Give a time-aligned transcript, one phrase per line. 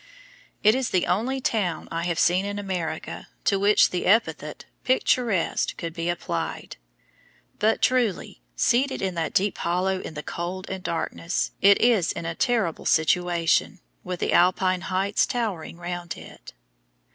[0.63, 5.77] It is the only town I have seen in America to which the epithet picturesque
[5.77, 6.77] could be applied.
[7.59, 12.25] But truly, seated in that deep hollow in the cold and darkness, it is in
[12.25, 16.53] a terrible situation, with the alpine heights towering round it.